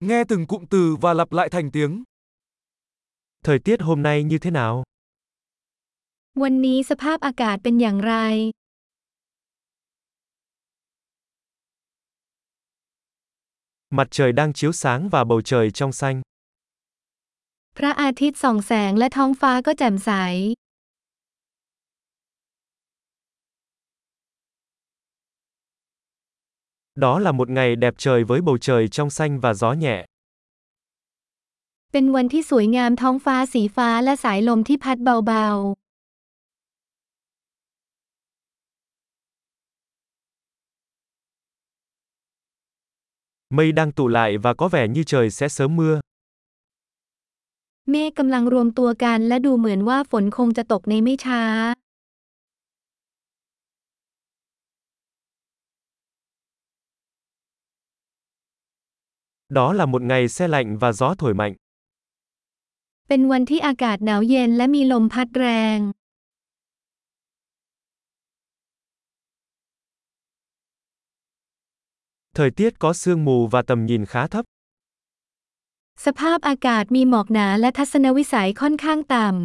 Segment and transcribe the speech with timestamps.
[0.00, 2.02] Nghe từng cụm từ và lặp lại thành tiếng.
[3.44, 4.82] Thời tiết hôm nay như thế nào?
[6.42, 8.14] วันนี้สภาพอากาศเป็นอย่างไร
[13.90, 16.16] Mặt trời đang chiếu sáng và bầu trời trong xanh.
[17.76, 20.10] พระอาทิตย์ส่องแสงและท้องฟ้าก็แจ่มใส
[26.95, 30.05] Đó là một ngày đẹp trời với bầu trời trong xanh và gió nhẹ.
[31.91, 35.47] เป็นวันที่สวยงามท้องฟ้าสีฟ้าและสายลมที่พัดเบา
[43.49, 45.99] Mây đang tụ lại và có vẻ như trời sẽ sớm mưa.
[46.03, 51.43] ๆ เมฆกำลังรวมตัวกันและดูเหมือนว่าฝนคงจะตกในไม่ช้า
[59.49, 61.53] Đó là một ngày se lạnh và gió thổi mạnh.
[63.09, 65.79] เป็นวันที่อากาศหนาวเย็นและมีลมพัดแรง
[72.37, 74.45] Thời tiết có sương mù và tầm nhìn khá thấp.
[76.05, 79.37] สภาพอากาศมีหมอกหนาและทัศนวิสัยค่อนข้างต่ำ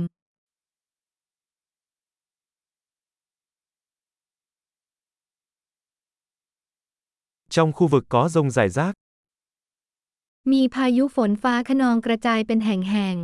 [7.54, 8.92] Trong khu vực có rông rải rác.
[10.51, 13.17] มีพายุฝนฟ้าคะนองกระจายเป็นแห่ง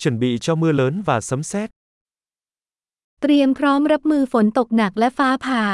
[0.00, 1.68] Chuẩn bị cho mưa lớn và sấm sét.
[1.74, 5.64] ๆเตรียมพร้อมรับมือฝนตกหนักและฟ้าผ่า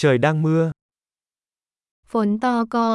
[0.00, 0.64] Trời đang mưa.
[2.12, 2.90] ฝนตอกอ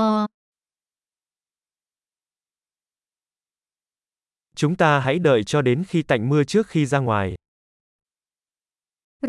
[4.56, 7.34] Chúng ta hãy đợi cho đến khi tạnh mưa trước khi ra ngoài.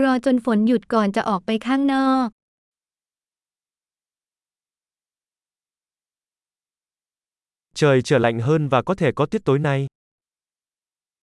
[0.02, 2.28] รอจนฝนหยุดก่อนจะออกไปข้างนอก
[7.73, 9.80] Trời trở lạnh hơn và có thể có tuyết tối nay.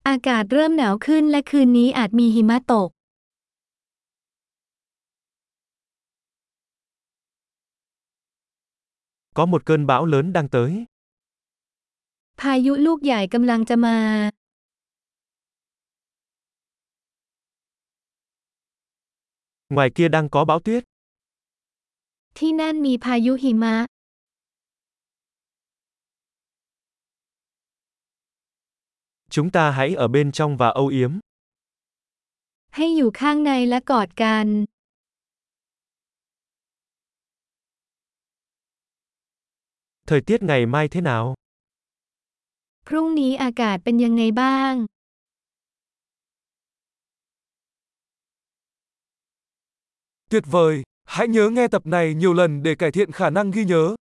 [0.07, 2.89] อากาศเริ่มหนาวขึ้นและคืนนี้อาจมีหิมะตก
[9.37, 10.85] Có một cơn bão lớn đang tới.
[12.41, 13.97] พายุลูกใหญ่กำลังจะมา
[19.69, 20.83] Ngoài kia đang có bão tuyết.
[22.37, 23.75] ที่นั่นมีพายุหิมะ
[29.29, 31.11] Chúng ta hãy ở bên trong và âu yếm.
[32.75, 34.47] ให้อยู่ข้างในและกอดกัน
[40.07, 41.33] Thời tiết ngày mai thế nào?
[42.92, 44.74] พรุ่งนี้อากาศเป็นยังไงบ้าง
[50.30, 50.82] Tuyệt vời!
[51.04, 53.94] Hãy nhớ nghe tập này nhiều lần để cải thiện khả năng ghi nhớ.